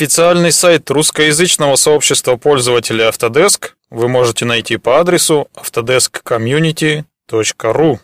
[0.00, 7.98] Официальный сайт русскоязычного сообщества пользователей Autodesk вы можете найти по адресу autodeskcommunity.ru.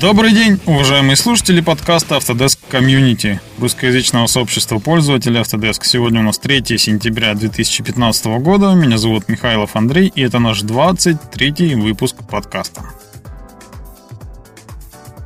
[0.00, 5.84] Добрый день, уважаемые слушатели подкаста Autodesk Community, русскоязычного сообщества пользователей Autodesk.
[5.84, 8.74] Сегодня у нас 3 сентября 2015 года.
[8.74, 12.82] Меня зовут Михайлов Андрей, и это наш 23 выпуск подкаста.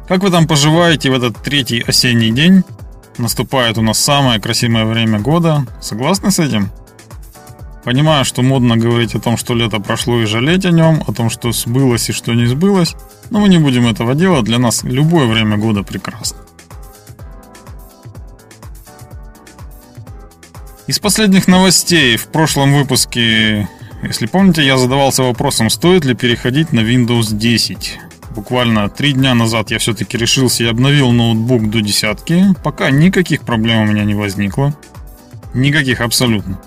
[0.06, 2.62] Как вы там поживаете в этот третий осенний день?
[3.18, 5.66] Наступает у нас самое красивое время года.
[5.80, 6.70] Согласны с этим?
[7.84, 11.30] Понимаю, что модно говорить о том, что лето прошло и жалеть о нем, о том,
[11.30, 12.94] что сбылось и что не сбылось–
[13.30, 16.38] но мы не будем этого делать, для нас любое время года прекрасно.
[20.88, 23.68] Из последних новостей в прошлом выпуске,
[24.02, 27.98] если помните, я задавался вопросом, стоит ли переходить на Windows 10.
[28.34, 32.46] Буквально три дня назад я все-таки решился и обновил ноутбук до десятки.
[32.64, 34.74] Пока никаких проблем у меня не возникло.
[35.54, 36.60] Никаких абсолютно.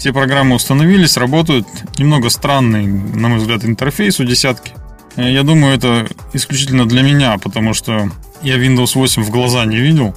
[0.00, 1.68] Все программы установились, работают.
[1.98, 4.72] Немного странный, на мой взгляд, интерфейс у десятки.
[5.16, 9.76] Э, я думаю, это исключительно для меня, потому что я Windows 8 в глаза не
[9.76, 10.16] видел.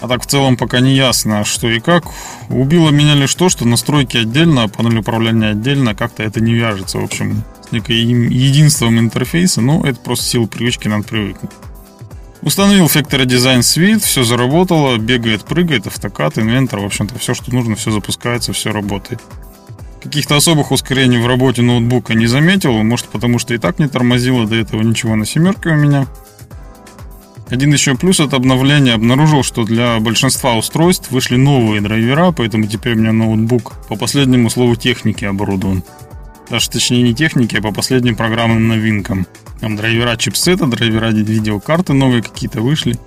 [0.00, 2.06] А так в целом пока не ясно, что и как.
[2.48, 6.96] Убило меня лишь то, что настройки отдельно, а панель управления отдельно, как-то это не вяжется,
[6.96, 11.50] в общем, с неким единством интерфейса, но это просто сила привычки, надо привыкнуть.
[12.42, 17.76] Установил Factory Design Suite, все заработало, бегает, прыгает, автокат, инвентор, в общем-то, все, что нужно,
[17.76, 19.22] все запускается, все работает.
[20.02, 24.44] Каких-то особых ускорений в работе ноутбука не заметил, может потому что и так не тормозило
[24.44, 26.08] до этого ничего на семерке у меня.
[27.48, 32.94] Один еще плюс от обновления обнаружил, что для большинства устройств вышли новые драйвера, поэтому теперь
[32.94, 35.84] у меня ноутбук по последнему слову техники оборудован.
[36.52, 39.26] Даже точнее не техники, а по последним программным новинкам.
[39.60, 42.98] Там драйвера чипсета, драйвера видеокарты новые какие-то вышли.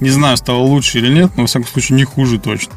[0.00, 2.72] Не знаю, стало лучше или нет, но во всяком случае не хуже точно.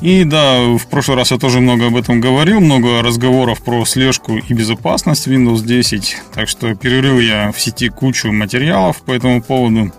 [0.00, 4.36] И да, в прошлый раз я тоже много об этом говорил, много разговоров про слежку
[4.36, 9.92] и безопасность Windows 10, так что перерыл я в сети кучу материалов по этому поводу.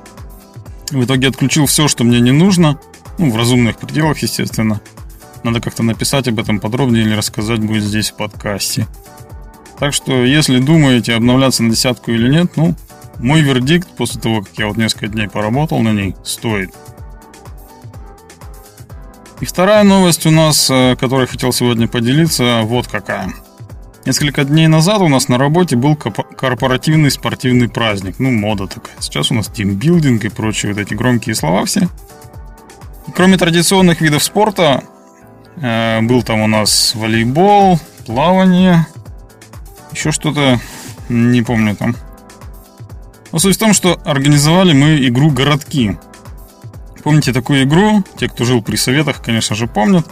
[0.91, 2.77] В итоге отключил все, что мне не нужно,
[3.17, 4.81] ну, в разумных пределах, естественно.
[5.43, 8.87] Надо как-то написать об этом подробнее или рассказать будет здесь в подкасте.
[9.79, 12.75] Так что, если думаете, обновляться на десятку или нет, ну,
[13.19, 16.73] мой вердикт после того, как я вот несколько дней поработал на ней, стоит.
[19.39, 23.31] И вторая новость у нас, э, которой хотел сегодня поделиться, вот какая.
[24.05, 28.15] Несколько дней назад у нас на работе был корпоративный спортивный праздник.
[28.19, 28.95] Ну, мода такая.
[28.99, 31.87] Сейчас у нас тимбилдинг и прочие вот эти громкие слова все.
[33.15, 34.83] Кроме традиционных видов спорта,
[35.61, 38.87] был там у нас волейбол, плавание,
[39.91, 40.59] еще что-то,
[41.09, 41.95] не помню там.
[43.31, 45.97] Но суть в том, что организовали мы игру «Городки».
[47.03, 48.03] Помните такую игру?
[48.17, 50.05] Те, кто жил при советах, конечно же, помнят.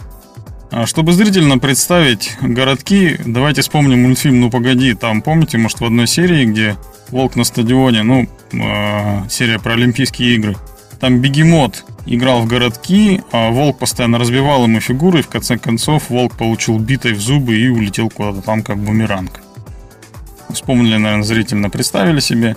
[0.70, 4.94] А чтобы зрительно представить городки, давайте вспомним мультфильм «Ну погоди».
[4.94, 6.76] Там, помните, может, в одной серии, где
[7.08, 10.56] волк на стадионе, ну, э, серия про Олимпийские игры.
[11.00, 16.10] Там бегемот играл в городки, а волк постоянно разбивал ему фигуры, и в конце концов
[16.10, 19.40] волк получил битой в зубы и улетел куда-то там как бумеранг.
[20.50, 22.56] Вспомнили, наверное, зрительно представили себе.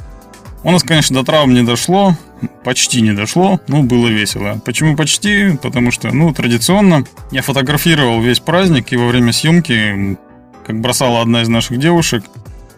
[0.63, 2.15] У нас, конечно, до травм не дошло,
[2.63, 4.61] почти не дошло, но было весело.
[4.63, 5.57] Почему почти?
[5.61, 10.17] Потому что, ну, традиционно я фотографировал весь праздник, и во время съемки,
[10.65, 12.23] как бросала одна из наших девушек,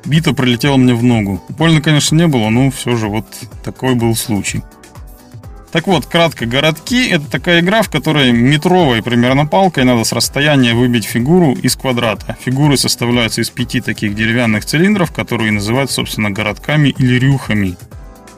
[0.05, 1.43] бита прилетела мне в ногу.
[1.49, 3.25] Больно, конечно, не было, но все же вот
[3.63, 4.63] такой был случай.
[5.73, 10.75] Так вот, кратко, городки– это такая игра, в которой метровой примерно палкой надо с расстояния
[10.75, 12.37] выбить фигуру из квадрата.
[12.45, 17.75] Фигуры составляются из пяти таких деревянных цилиндров, которые называют, собственно, городками или рюхами.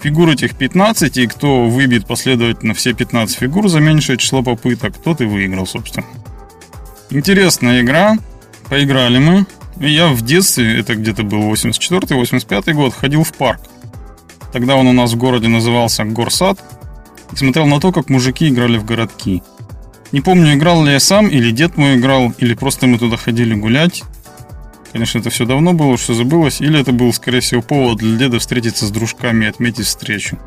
[0.02, 5.20] Фигур этих 15, и кто выбьет последовательно все 15 фигур за меньшее число попыток, тот
[5.20, 6.06] и выиграл, собственно.
[7.10, 8.18] Интересная игра.
[8.70, 9.46] Поиграли мы.
[9.82, 13.60] И я в детстве, это где-то был 84-85 год, ходил в парк.
[14.54, 16.64] Тогда он у нас в городе назывался Горсад.
[17.32, 19.42] И смотрел на то, как мужики играли в городки.
[20.12, 23.56] Не помню, играл ли я сам, или дед мой играл, или просто мы туда ходили
[23.56, 24.04] гулять.
[24.94, 26.62] Конечно, это все давно было, что забылось.
[26.62, 30.38] Или это был, скорее всего, повод для деда встретиться с дружками и отметить встречу.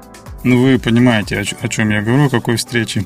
[0.45, 3.05] Ну, вы понимаете, о чем я говорю, о какой встрече.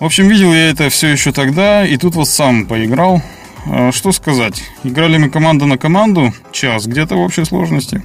[0.00, 3.22] В общем, видел я это все еще тогда, и тут вот сам поиграл.
[3.66, 8.02] А, что сказать, играли мы команда на команду, час где-то в общей сложности.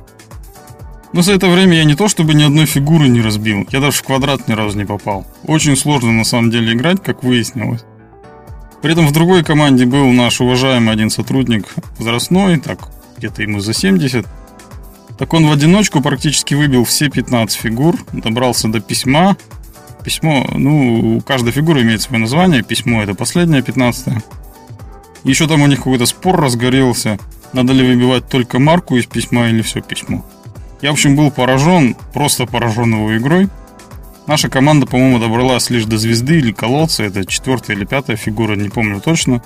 [1.16, 4.00] Но за это время я не то чтобы ни одной фигуры не разбил, я даже
[4.00, 5.26] в квадрат ни разу не попал.
[5.48, 7.86] Очень сложно на самом деле играть, как выяснилось.
[8.82, 13.74] При этом в другой команде был наш уважаемый один сотрудник возрастной, так где-то ему за
[13.74, 14.28] 70.
[15.18, 19.38] Так он в одиночку практически выбил все 15 фигур, добрался до письма.
[20.04, 22.62] Письмо, ну, у каждой фигуры имеет свое название.
[22.62, 24.22] Письмо это последнее, 15 -е.
[25.24, 27.18] Еще там у них какой-то спор разгорелся.
[27.54, 30.26] Надо ли выбивать только марку из письма или все письмо.
[30.82, 33.50] Я, в общем, был поражен, просто поражен его игрой.
[34.28, 37.04] Наша команда, по-моему, добралась лишь до звезды или колодца.
[37.04, 39.42] Это четвертая или пятая фигура, не помню точно.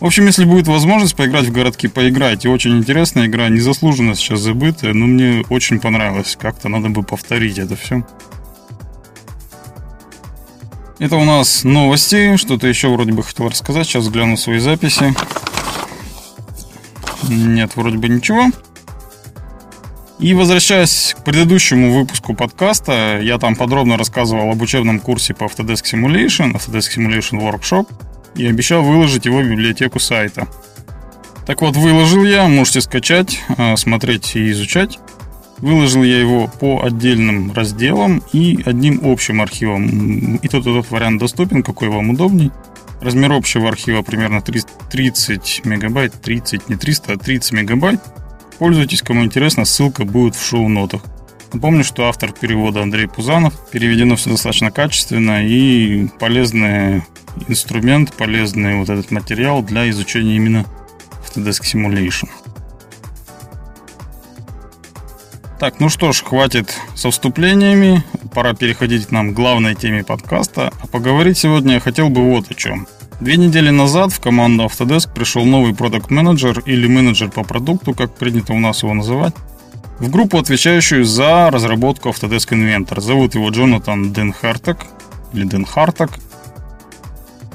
[0.00, 2.48] В общем, если будет возможность поиграть в городки, поиграйте.
[2.48, 6.36] Очень интересная игра, незаслуженно сейчас забытая, но мне очень понравилось.
[6.40, 8.04] Как-то надо бы повторить это все.
[10.98, 12.36] Это у нас новости.
[12.36, 13.86] Что-то еще вроде бы хотел рассказать.
[13.86, 15.14] Сейчас гляну свои записи.
[17.28, 18.46] Нет, вроде бы ничего.
[20.18, 25.84] И возвращаясь к предыдущему выпуску подкаста, я там подробно рассказывал об учебном курсе по Autodesk
[25.84, 27.86] Simulation, Autodesk Simulation Workshop,
[28.34, 30.48] и обещал выложить его в библиотеку сайта.
[31.46, 34.98] Так вот, выложил я, можете скачать, а, смотреть и изучать.
[35.58, 40.36] Выложил я его по отдельным разделам и одним общим архивом.
[40.36, 42.50] И тот и тот вариант доступен, какой вам удобней.
[43.00, 48.00] Размер общего архива примерно 30 мегабайт, 30, не 300, а 30 мегабайт.
[48.58, 51.02] Пользуйтесь, кому интересно, ссылка будет в шоу-нотах.
[51.52, 53.54] Напомню, что автор перевода Андрей Пузанов.
[53.70, 57.02] Переведено все достаточно качественно и полезный
[57.46, 60.66] инструмент, полезный вот этот материал для изучения именно
[61.24, 62.28] Autodesk Simulation.
[65.58, 68.04] Так, ну что ж, хватит со вступлениями.
[68.34, 70.72] Пора переходить к нам к главной теме подкаста.
[70.80, 72.86] А поговорить сегодня я хотел бы вот о чем.
[73.20, 78.14] Две недели назад в команду Autodesk пришел новый продукт менеджер или менеджер по продукту, как
[78.14, 79.34] принято у нас его называть,
[79.98, 83.00] в группу, отвечающую за разработку Autodesk Inventor.
[83.00, 84.78] Зовут его Джонатан Денхартек
[85.32, 86.10] или Денхартек.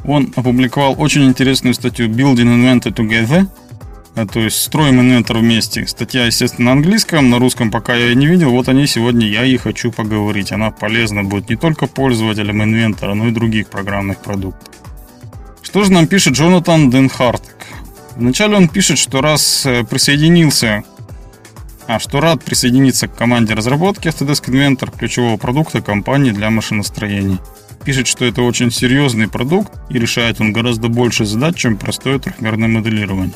[0.03, 3.47] Он опубликовал очень интересную статью Building Inventor Together,
[4.15, 5.87] а, то есть строим инвентор вместе.
[5.87, 8.51] Статья, естественно, на английском, на русском пока я не видел.
[8.51, 10.51] Вот о ней сегодня я и хочу поговорить.
[10.51, 14.82] Она полезна будет не только пользователям инвентора, но и других программных продуктов.
[15.73, 17.55] Что же нам пишет Джонатан Денхартек?
[18.15, 20.83] Вначале он пишет, что раз э, присоединился,
[21.87, 27.39] а что рад присоединиться к команде разработки Autodesk Inventor, ключевого продукта компании для машиностроения.
[27.83, 32.67] Пишет, что это очень серьезный продукт и решает он гораздо больше задач, чем простое трехмерное
[32.67, 33.33] моделирование.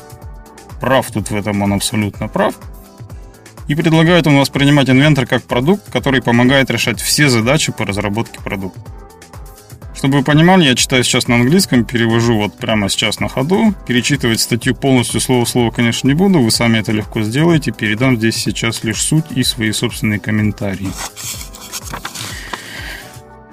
[0.80, 2.54] Прав тут в этом он абсолютно прав.
[3.66, 8.80] И предлагает он воспринимать инвентор как продукт, который помогает решать все задачи по разработке продукта.
[9.98, 13.74] Чтобы вы понимали, я читаю сейчас на английском, перевожу вот прямо сейчас на ходу.
[13.84, 16.38] Перечитывать статью полностью слово в слово, конечно, не буду.
[16.38, 17.72] Вы сами это легко сделаете.
[17.72, 20.86] Передам здесь сейчас лишь суть и свои собственные комментарии.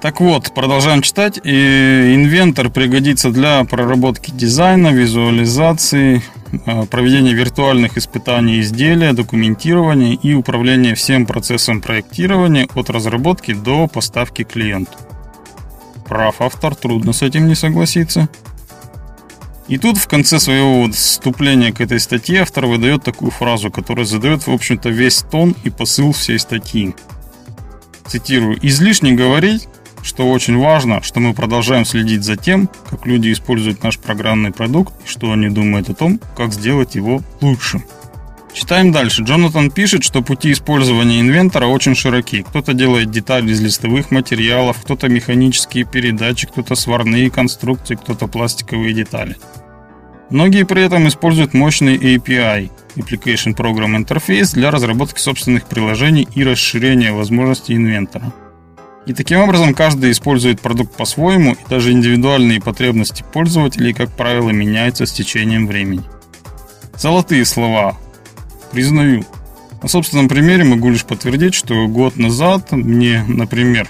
[0.00, 1.40] Так вот, продолжаем читать.
[1.42, 6.22] И инвентор пригодится для проработки дизайна, визуализации,
[6.64, 14.44] э, проведения виртуальных испытаний изделия, документирования и управления всем процессом проектирования от разработки до поставки
[14.44, 14.96] клиенту.
[16.08, 18.28] Прав автор, трудно с этим не согласиться.
[19.68, 24.46] И тут в конце своего вступления к этой статье автор выдает такую фразу, которая задает,
[24.46, 26.94] в общем-то, весь тон и посыл всей статьи.
[28.06, 28.56] Цитирую.
[28.64, 29.66] «Излишне говорить,
[30.04, 34.94] что очень важно, что мы продолжаем следить за тем, как люди используют наш программный продукт
[35.04, 37.82] и что они думают о том, как сделать его лучше».
[38.56, 39.22] Читаем дальше.
[39.22, 42.40] Джонатан пишет, что пути использования инвентора очень широки.
[42.40, 49.36] Кто-то делает детали из листовых материалов, кто-то механические передачи, кто-то сварные конструкции, кто-то пластиковые детали.
[50.30, 57.12] Многие при этом используют мощный API– Application Program Interface для разработки собственных приложений и расширения
[57.12, 58.32] возможностей инвентора.
[59.04, 65.04] И таким образом каждый использует продукт по-своему, и даже индивидуальные потребности пользователей, как правило, меняются
[65.04, 66.04] с течением времени.
[66.96, 67.98] Золотые слова
[68.76, 69.24] признаю.
[69.82, 73.88] На собственном примере могу лишь подтвердить, что год назад мне, например,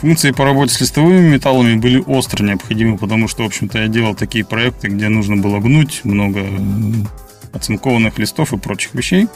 [0.00, 4.14] функции по работе с листовыми металлами были остро необходимы, потому что, в общем-то, я делал
[4.14, 6.46] такие проекты, где нужно было гнуть много
[7.52, 9.28] оцинкованных листов и прочих вещей.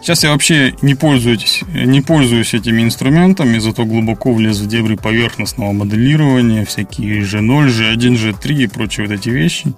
[0.00, 5.72] Сейчас я вообще не пользуюсь, не пользуюсь этими инструментами, зато глубоко влез в дебри поверхностного
[5.72, 9.74] моделирования, всякие G0, G1, G3 и прочие вот эти вещи.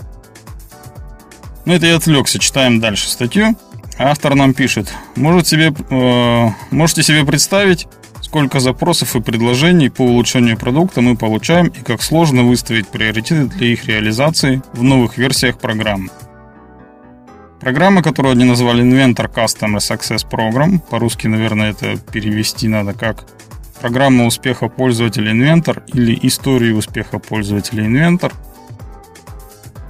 [1.64, 3.57] Но это я отвлекся, читаем дальше статью.
[3.99, 7.88] Автор нам пишет, может себе, э, можете себе представить,
[8.21, 13.67] сколько запросов и предложений по улучшению продукта мы получаем и как сложно выставить приоритеты для
[13.67, 16.11] их реализации в новых версиях программы.
[17.61, 23.25] Программа, которую они назвали Inventor Customer Success Program, по-русски, наверное, это перевести надо как
[23.81, 28.33] программа успеха пользователя Inventor или истории успеха пользователя Inventor.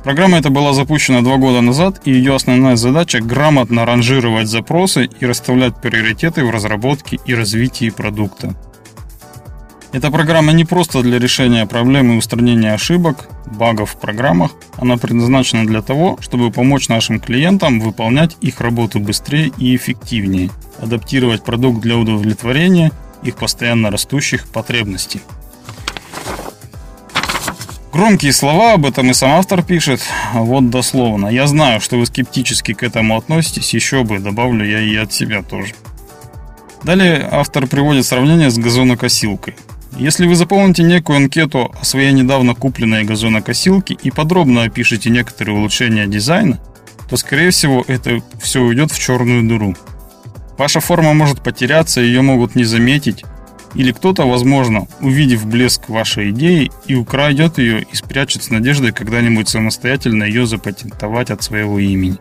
[0.08, 5.26] Программа эта была запущена два года назад, и ее основная задача– грамотно ранжировать запросы и
[5.26, 8.56] расставлять приоритеты в разработке и развитии продукта.
[9.92, 14.52] Эта программа не просто для решения проблем и устранения ошибок, багов в программах.
[14.78, 20.48] Она предназначена для того, чтобы помочь нашим клиентам выполнять их работу быстрее и эффективнее,
[20.80, 22.92] адаптировать продукт для удовлетворения
[23.24, 25.20] их постоянно растущих потребностей.
[27.92, 30.02] Громкие слова, об этом и сам автор пишет,
[30.34, 31.28] вот дословно.
[31.28, 35.42] Я знаю, что вы скептически к этому относитесь, еще бы, добавлю я и от себя
[35.42, 35.74] тоже.
[36.82, 39.56] Далее автор приводит сравнение с газонокосилкой.
[39.96, 46.06] Если вы заполните некую анкету о своей недавно купленной газонокосилке и подробно опишете некоторые улучшения
[46.06, 46.60] дизайна,
[47.08, 49.74] то, скорее всего, это все уйдет в черную дыру.
[50.58, 53.24] Ваша форма может потеряться, ее могут не заметить,
[53.74, 59.48] или кто-то, возможно, увидев блеск вашей идеи и украдет ее и спрячет с надеждой когда-нибудь
[59.48, 62.18] самостоятельно ее запатентовать от своего имени.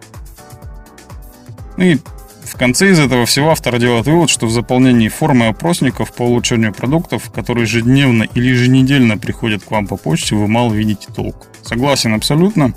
[1.78, 1.98] Ну и
[2.44, 6.74] в конце из этого всего автор делает вывод, что в заполнении формы опросников по улучшению
[6.74, 11.48] продуктов, которые ежедневно или еженедельно приходят к вам по почте, вы мало видите толк.
[11.62, 12.74] Согласен абсолютно.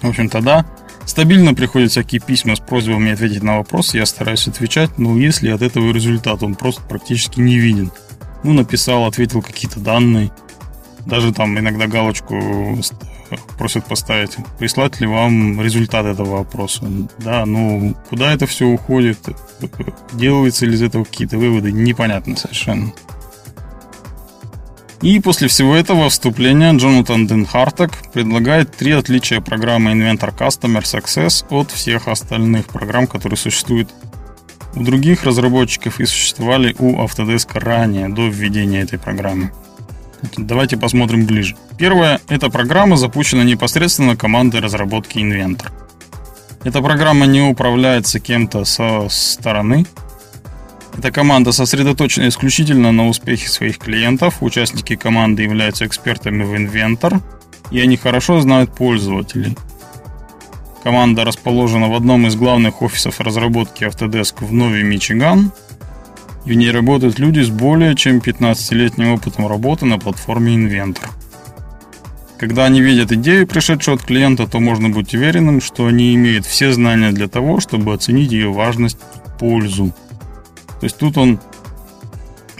[0.00, 0.64] В общем-то, да.
[1.06, 5.62] Стабильно приходят всякие письма с просьбами ответить на вопросы, я стараюсь отвечать, но если от
[5.62, 7.92] этого результат, он просто практически не виден.
[8.42, 10.30] Ну, написал, ответил какие-то данные.
[11.06, 12.78] Даже там иногда галочку
[13.58, 16.86] просят поставить, прислать ли вам результат этого вопроса.
[17.18, 19.18] Да, ну, куда это все уходит,
[20.12, 22.92] делаются ли из этого какие-то выводы, непонятно совершенно.
[25.04, 31.70] И после всего этого вступления Джонатан Денхартек предлагает три отличия программы Inventor Customer Success от
[31.70, 33.90] всех остальных программ, которые существуют
[34.74, 39.52] у других разработчиков и существовали у Autodesk ранее, до введения этой программы.
[40.38, 41.54] Давайте посмотрим ближе.
[41.76, 42.18] Первое.
[42.30, 45.70] Эта программа запущена непосредственно командой разработки Inventor.
[46.64, 49.84] Эта программа не управляется кем-то со стороны.
[50.96, 54.42] Эта команда сосредоточена исключительно на успехе своих клиентов.
[54.42, 57.20] Участники команды являются экспертами в Inventor,
[57.70, 59.56] и они хорошо знают пользователей.
[60.82, 65.52] Команда расположена в одном из главных офисов разработки Autodesk в Нови Мичиган–
[66.44, 71.08] и в ней работают люди с более чем 15-летним опытом работы на платформе Inventor.
[72.38, 76.72] Когда они видят идею, пришедшую от клиента, то можно быть уверенным, что они имеют все
[76.72, 79.94] знания для того, чтобы оценить ее важность и пользу.
[80.80, 81.40] То есть тут он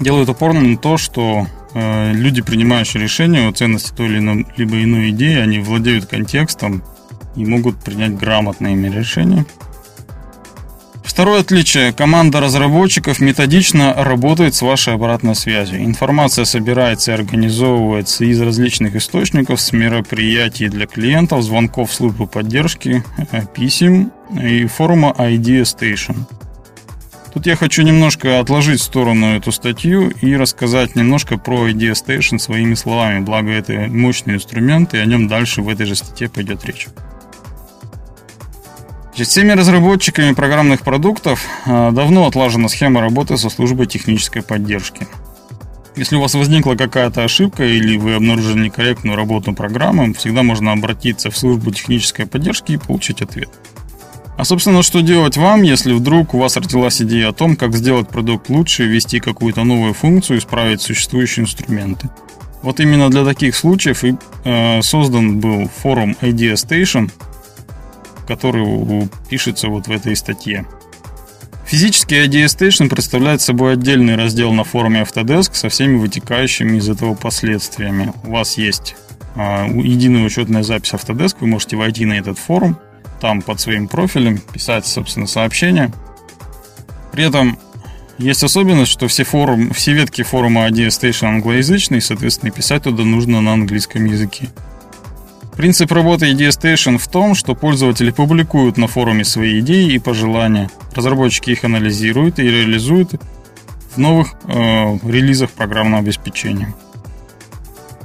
[0.01, 4.83] делает упор на то, что э, люди, принимающие решения о ценности той или иной, либо
[4.83, 6.83] иной идеи, они владеют контекстом
[7.37, 9.45] и могут принять грамотные решения.
[11.15, 11.93] Второе отличие.
[11.93, 15.85] Команда разработчиков методично работает с вашей обратной связью.
[15.85, 23.05] Информация собирается и организовывается из различных источников, с мероприятий для клиентов, звонков в службу поддержки,
[23.31, 26.17] э, писем и форума Idea Station.
[27.35, 32.39] Тут я хочу немножко отложить в сторону эту статью и рассказать немножко про Idea Station
[32.39, 36.65] своими словами, благо это мощный инструмент, и о нем дальше в этой же статье пойдет
[36.65, 36.87] речь.
[39.17, 45.09] Всеми разработчиками программных продуктов а, давно отлажена схема работы со службой технической поддержки.
[45.97, 51.31] Если у вас возникла какая-то ошибка или вы обнаружили некорректную работу программы, всегда можно обратиться
[51.31, 53.49] в службу технической поддержки и получить ответ.
[54.37, 58.09] А собственно, что делать вам, если вдруг у вас родилась идея о том, как сделать
[58.09, 62.11] продукт лучше, ввести какую-то новую функцию, исправить существующие инструменты?
[62.63, 67.11] Вот именно для таких случаев и э, создан был форум Idea Station,
[68.27, 70.67] который пишется вот в этой статье.
[71.67, 77.15] Физический IDE Station представляет собой отдельный раздел на форуме Autodesk со всеми вытекающими из этого
[77.15, 78.13] последствиями.
[78.25, 78.97] У вас есть
[79.37, 82.79] э, единая учетная запись Autodesk, вы можете войти на этот форум,
[83.25, 85.91] там под своим профилем писать, собственно, сообщения.
[87.11, 87.59] При этом
[88.19, 93.41] есть особенность, что все, форум, все ветки форума IDE Station англоязычные, соответственно, писать туда нужно
[93.41, 94.51] на английском языке.
[95.57, 100.69] Принцип работы Idea Station в том, что пользователи публикуют на форуме свои идеи и пожелания.
[100.95, 103.15] Разработчики их анализируют и реализуют
[103.95, 106.75] в новых э, релизах программного обеспечения.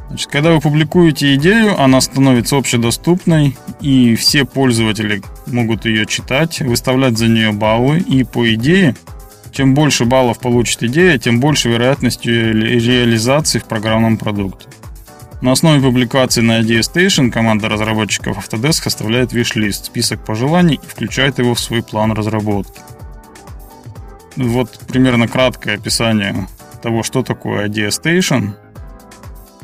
[0.10, 7.18] Значит, когда вы публикуете идею, она становится общедоступной, и все пользователи могут ее читать, выставлять
[7.18, 8.96] за нее баллы, и по идее,
[9.51, 14.68] чем больше баллов получит идея, тем больше вероятность реализации в программном продукте.
[15.42, 21.38] На основе публикации на Idea Station команда разработчиков Autodesk оставляет виш-лист, список пожеланий и включает
[21.38, 22.82] его в свой план разработки.
[24.36, 26.48] Вот примерно краткое описание
[26.82, 28.54] того, что такое Idea Station.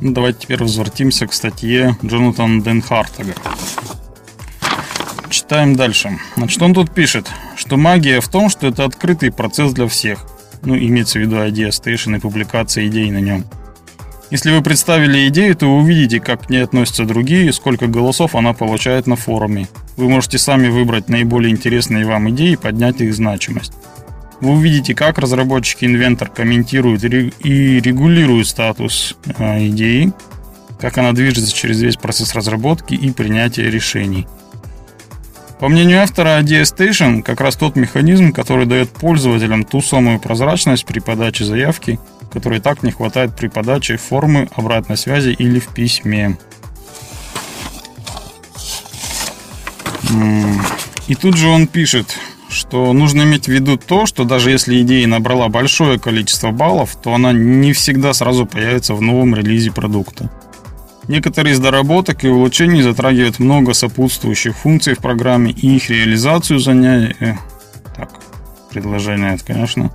[0.01, 3.33] Ну, давайте теперь возвратимся к статье Джонатана Денхартага.
[5.29, 6.17] Читаем дальше.
[6.35, 10.25] Значит, он тут пишет, что магия в том, что это открытый процесс для всех.
[10.63, 13.45] Ну, имеется в виду Idea Station и публикация идей на нем.
[14.31, 18.35] Если вы представили идею, то вы увидите, как к ней относятся другие и сколько голосов
[18.35, 19.67] она получает на форуме.
[19.97, 23.73] Вы можете сами выбрать наиболее интересные вам идеи и поднять их значимость.
[24.41, 30.13] Вы увидите, как разработчики Inventor комментируют и регулируют статус э, идеи,
[30.79, 34.27] как она движется через весь процесс разработки и принятия решений.
[35.59, 40.85] По мнению автора, Idea Station как раз тот механизм, который дает пользователям ту самую прозрачность
[40.85, 41.97] при подаче заявки,
[42.31, 46.37] которой так не хватает при подаче формы обратной связи или в письме.
[51.07, 52.17] И тут же он пишет,
[52.55, 57.13] что нужно иметь в виду то, что даже если идея набрала большое количество баллов, то
[57.13, 60.31] она не всегда сразу появится в новом релизе продукта.
[61.07, 67.15] Некоторые из доработок и улучшений затрагивают много сопутствующих функций в программе и их реализацию занятий.
[67.19, 67.33] Э,
[67.95, 68.09] так,
[68.71, 69.91] предложение это, конечно.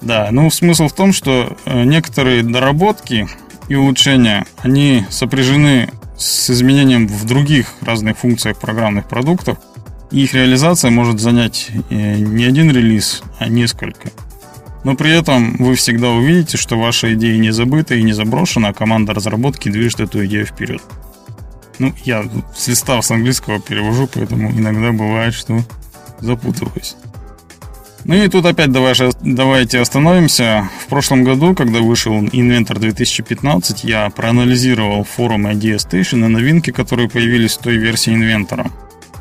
[0.00, 3.28] Да, ну смысл в том, что э, некоторые доработки
[3.68, 9.58] и улучшения, они сопряжены с изменением в других разных функциях программных продуктов,
[10.10, 14.10] их реализация может занять э, не один релиз, а несколько.
[14.84, 18.72] Но при этом вы всегда увидите, что ваша идея не забыта и не заброшена, а
[18.72, 20.80] команда разработки движет эту идею вперед.
[21.78, 22.24] Ну, я
[22.56, 25.62] с листа с английского перевожу, поэтому иногда бывает, что
[26.20, 26.96] запутываюсь.
[28.04, 30.68] Ну и тут опять давай, давайте остановимся.
[30.84, 37.10] В прошлом году, когда вышел Inventor 2015, я проанализировал форум Idea Station и новинки, которые
[37.10, 38.70] появились в той версии Inventor.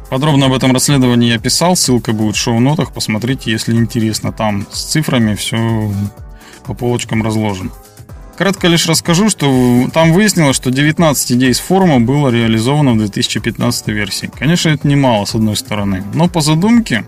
[0.09, 4.31] Подробно об этом расследовании я писал, ссылка будет в шоу-нотах, посмотрите, если интересно.
[4.31, 5.91] Там с цифрами все
[6.65, 7.71] по полочкам разложено.
[8.37, 13.87] Кратко лишь расскажу, что там выяснилось, что 19 идей с форума было реализовано в 2015
[13.87, 14.31] версии.
[14.33, 16.03] Конечно, это немало, с одной стороны.
[16.13, 17.05] Но по задумке,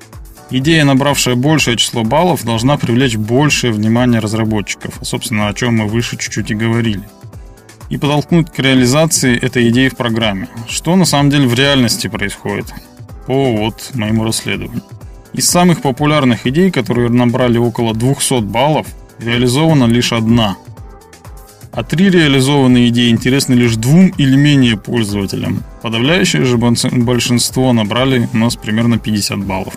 [0.50, 4.96] идея, набравшая большее число баллов, должна привлечь большее внимание разработчиков.
[5.00, 7.04] А, собственно, о чем мы выше чуть-чуть и говорили.
[7.90, 10.48] И подтолкнуть к реализации этой идеи в программе.
[10.68, 12.74] Что на самом деле в реальности происходит
[13.26, 14.84] по вот моему расследованию.
[15.34, 18.88] Из самых популярных идей, которые набрали около 200 баллов,
[19.20, 20.58] реализована лишь одна.
[21.72, 25.64] А три реализованные идеи интересны лишь двум или менее пользователям.
[25.82, 29.76] Подавляющее же большинство набрали у нас примерно 50 баллов.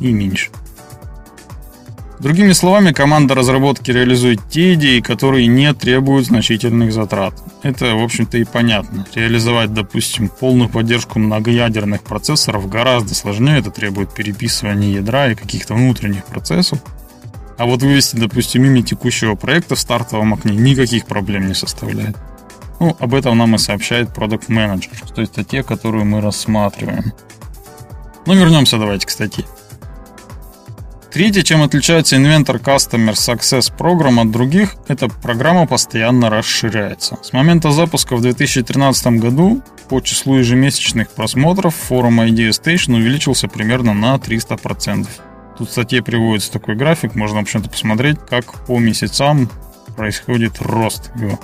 [0.00, 0.50] И меньше.
[2.20, 7.32] Другими словами, команда разработки реализует те идеи, которые не требуют значительных затрат.
[7.62, 9.06] Это, в общем-то, и понятно.
[9.14, 13.58] Реализовать, допустим, полную поддержку многоядерных процессоров гораздо сложнее.
[13.58, 16.80] Это требует переписывания ядра и каких-то внутренних процессов.
[17.56, 22.16] А вот вывести, допустим, имя текущего проекта в стартовом окне никаких проблем не составляет.
[22.80, 27.12] Ну, об этом нам и сообщает Product Manager, то есть те, которую мы рассматриваем.
[28.26, 29.44] Ну, вернемся давайте к статье.
[31.18, 37.18] Третье, чем отличается Inventor Customer Success Program от других, эта программа постоянно расширяется.
[37.24, 43.94] С момента запуска в 2013 году по числу ежемесячных просмотров форум Idea Station увеличился примерно
[43.94, 45.08] на 300%.
[45.58, 49.50] Тут в статье приводится такой график, можно, в общем-то, посмотреть, как по месяцам
[49.96, 51.40] происходит рост его.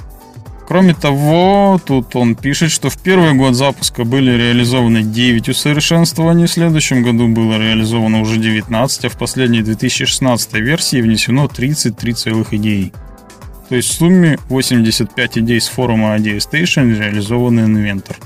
[0.66, 6.50] Кроме того, тут он пишет, что в первый год запуска были реализованы 9 усовершенствований, в
[6.50, 12.92] следующем году было реализовано уже 19, а в последней 2016 версии внесено 33 целых идей.
[13.68, 18.16] То есть в сумме 85 идей с форума Idea Station реализованы Inventor.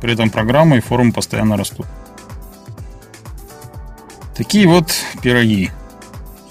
[0.00, 1.86] При этом программа и форум постоянно растут.
[4.34, 4.92] Такие вот
[5.22, 5.70] пироги.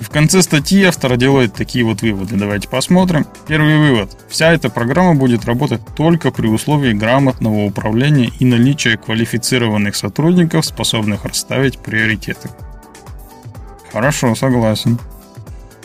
[0.04, 2.36] В конце статьи автор делает такие вот выводы.
[2.36, 3.26] Давайте посмотрим.
[3.48, 4.18] Первый вывод.
[4.30, 11.24] Вся эта программа будет работать только при условии грамотного управления и наличия квалифицированных сотрудников, способных
[11.24, 12.50] расставить приоритеты.
[13.94, 15.00] Хорошо, согласен.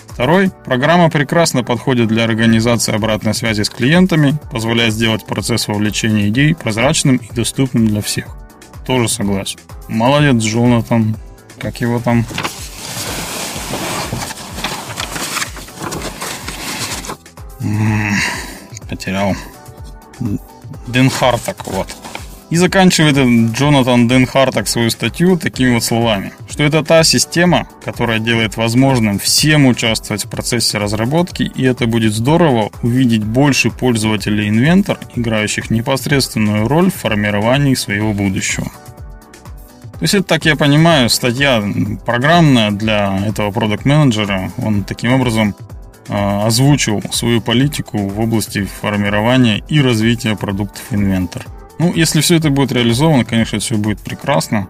[0.09, 0.51] Второй.
[0.65, 7.19] Программа прекрасно подходит для организации обратной связи с клиентами, позволяет сделать процесс вовлечения идей прозрачным
[7.19, 8.27] и доступным для всех.
[8.85, 9.61] Тоже согласен.
[9.87, 11.15] Молодец, Джонатан.
[11.61, 12.25] Как его там?
[19.09, 19.35] Потерял.
[20.87, 21.89] Денхартак, вот.
[22.51, 23.17] И заканчивает
[23.53, 29.67] Джонатан Денхартак свою статью такими вот словами, что это та система, которая делает возможным всем
[29.67, 36.91] участвовать в процессе разработки, и это будет здорово увидеть больше пользователей инвентор, играющих непосредственную роль
[36.91, 38.67] в формировании своего будущего.
[38.67, 41.63] То есть это, так я понимаю, статья
[42.05, 45.55] программная для этого продукт менеджера Он таким образом
[46.09, 51.45] озвучил свою политику в области формирования и развития продуктов инвентор.
[51.79, 54.69] Ну, если все это будет реализовано, конечно, все будет прекрасно.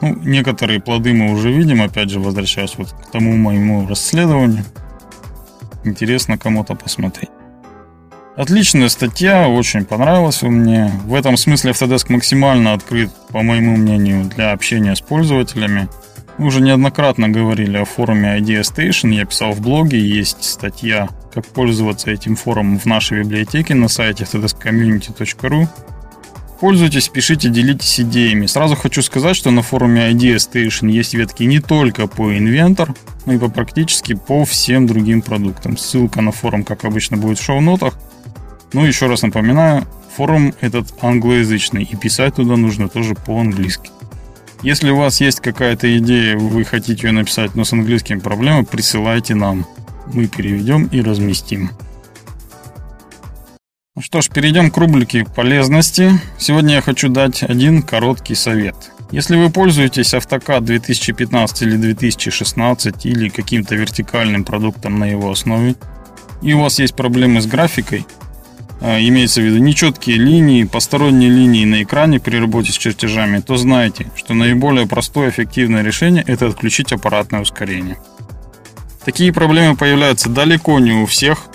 [0.00, 4.64] Ну, некоторые плоды мы уже видим, опять же, возвращаясь вот к тому моему расследованию.
[5.84, 7.30] Интересно кому-то посмотреть.
[8.36, 10.90] Отличная статья, очень понравилась мне.
[11.04, 15.88] В этом смысле Autodesk максимально открыт, по моему мнению, для общения с пользователями.
[16.36, 21.46] Мы уже неоднократно говорили о форуме Idea Station, я писал в блоге, есть статья, как
[21.46, 25.68] пользоваться этим форумом в нашей библиотеке на сайте autodeskcommunity.ru.
[26.58, 28.46] Пользуйтесь, пишите, делитесь идеями.
[28.46, 33.34] Сразу хочу сказать, что на форуме Idea Station есть ветки не только по Inventor, но
[33.34, 35.76] и по практически по всем другим продуктам.
[35.76, 37.94] Ссылка на форум, как обычно, будет в шоу-нотах.
[38.72, 43.90] Ну, еще раз напоминаю, форум этот англоязычный, и писать туда нужно тоже по-английски.
[44.64, 49.34] Если у вас есть какая-то идея, вы хотите ее написать, но с английским проблемы, присылайте
[49.34, 49.66] нам.
[50.10, 51.70] Мы переведем и разместим.
[53.94, 56.12] Ну что ж, перейдем к рубрике полезности.
[56.38, 58.74] Сегодня я хочу дать один короткий совет.
[59.10, 65.74] Если вы пользуетесь AutoCAD 2015 или 2016 или каким-то вертикальным продуктом на его основе,
[66.40, 68.06] и у вас есть проблемы с графикой,
[68.84, 74.06] имеется в виду нечеткие линии, посторонние линии на экране при работе с чертежами, то знайте,
[74.14, 77.96] что наиболее простое эффективное решение– это отключить аппаратное ускорение.
[79.04, 81.46] Такие проблемы появляются далеко не у всех,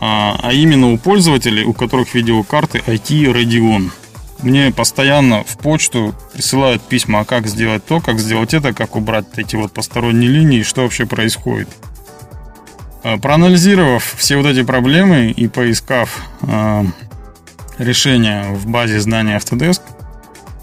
[0.00, 3.90] а, а именно у пользователей, у которых видеокарты IT Radeon.
[4.42, 9.26] Мне постоянно в почту присылают письма, а как сделать то, как сделать это, как убрать
[9.36, 11.68] эти вот посторонние линии, что вообще происходит.
[13.04, 16.84] А, проанализировав все вот эти проблемы и поискав э,
[17.76, 19.82] решения в базе знаний Autodesk,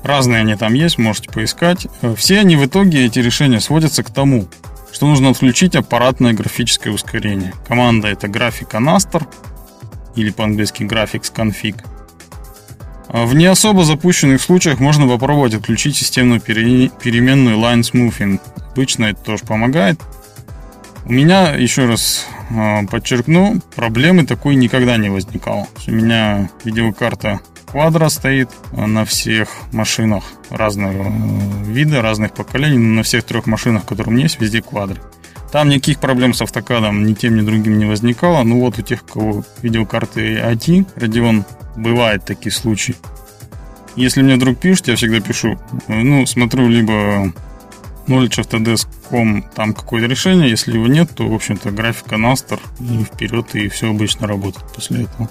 [0.03, 1.85] разные они там есть, можете поискать,
[2.17, 4.47] все они в итоге, эти решения сводятся к тому,
[4.91, 7.53] что нужно отключить аппаратное графическое ускорение.
[7.67, 9.23] Команда это графика Naster,
[10.15, 11.75] или по-английски Graphics Config.
[13.07, 18.39] В не особо запущенных случаях можно попробовать отключить системную переменную Line Smoothing.
[18.71, 19.99] Обычно это тоже помогает.
[21.11, 25.67] У меня, еще раз а, подчеркну, проблемы такой никогда не возникало.
[25.85, 33.25] У меня видеокарта Quadro стоит на всех машинах разного э, вида, разных поколений, на всех
[33.25, 34.99] трех машинах, которые у меня есть, везде Quadro.
[35.51, 38.43] Там никаких проблем с автокадом ни тем, ни другим не возникало.
[38.43, 41.43] Ну вот у тех, у кого видеокарты IT, Radeon,
[41.75, 42.95] бывает такие случаи.
[43.97, 47.33] Если мне вдруг пишут, я всегда пишу, ну, смотрю либо
[48.11, 53.69] knowledgeoftodesk.com, там какое-то решение, если его нет, то, в общем-то, графика Naster и вперед, и
[53.69, 55.29] все обычно работает после этого.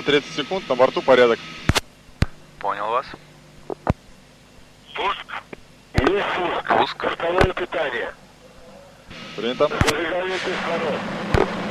[0.00, 1.38] Принято 30 секунд, на борту порядок.
[2.58, 3.06] Понял вас.
[4.94, 5.26] Пуск.
[5.94, 6.78] Есть пуск.
[6.78, 7.12] Пуск.
[7.12, 8.14] Второе питание.
[9.36, 9.68] Принято.
[9.68, 10.94] Зажигание кислород.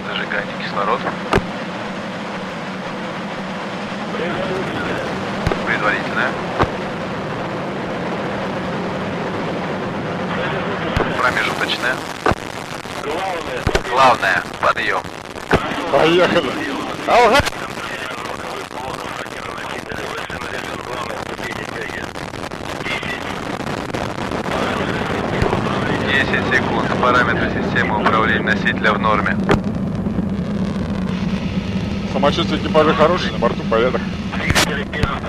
[0.08, 1.00] Зажигание кислород.
[4.14, 5.02] Предварительное.
[5.66, 6.32] Предварительное.
[11.18, 11.96] Промежуточное.
[13.04, 13.64] Главное.
[13.90, 14.44] Главное.
[14.62, 15.02] Подъем.
[15.92, 16.52] Поехали.
[17.08, 17.40] Ага.
[27.02, 28.04] Параметры системы
[28.80, 29.38] носителя в норме.
[32.14, 34.02] Самочувствие экипажа хорошее, на борту порядок.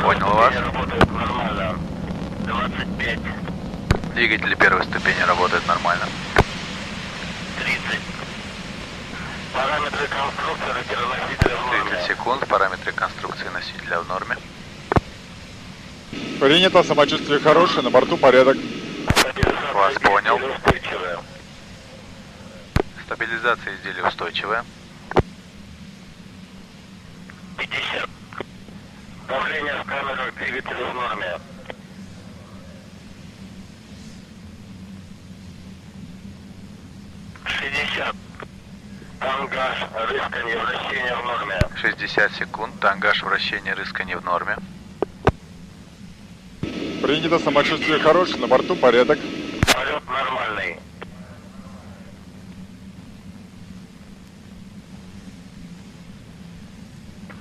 [0.03, 0.55] Понял вас.
[0.55, 1.79] ступени работают нормально.
[2.47, 3.19] 25,
[4.15, 6.05] Двигатели первой ступени работают нормально.
[7.59, 8.01] 30.
[9.53, 12.07] Параметры конструкции ракетоносителя в 30 норме.
[12.07, 12.47] секунд.
[12.47, 14.37] Параметры конструкции носителя в норме.
[16.41, 18.57] Принято, самочувствие хорошее, на борту порядок.
[19.75, 20.39] Вас понял.
[23.11, 24.65] Стабилизация изделия устойчивая.
[27.59, 28.09] 50.
[29.27, 31.41] Давление в камерах двигателя в норме.
[37.47, 38.15] Шестьдесят.
[39.19, 41.59] Тангаж, рысканье, вращение в норме.
[41.75, 42.79] 60 секунд.
[42.79, 44.57] Тангаж вращения рыскания в норме.
[47.03, 49.19] Принято, самочувствие хорошее, на борту порядок.
[49.75, 50.79] Полет нормальный.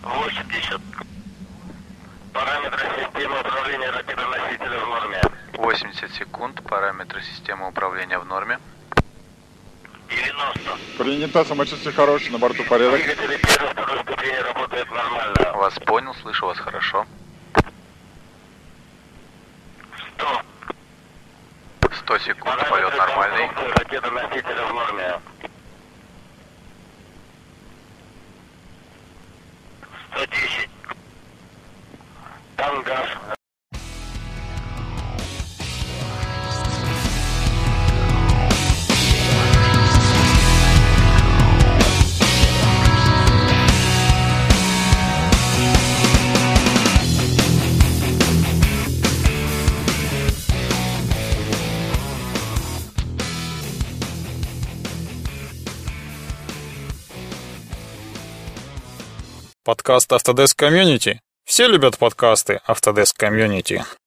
[0.01, 0.81] Восемьдесят.
[2.33, 5.21] Параметры системы управления ракетоносителя в норме.
[5.53, 6.61] 80 секунд.
[6.63, 8.59] Параметры системы управления в норме.
[10.09, 10.77] 90.
[11.29, 12.99] Принято, самочувствие хорошее, на борту порядок.
[12.99, 15.57] Двигатели первой второй ступени работают нормально.
[15.57, 17.05] Вас понял, слышу вас хорошо.
[59.89, 61.17] Подкаст Autodesk Community.
[61.45, 63.81] Все любят подкасты Autodesk Community.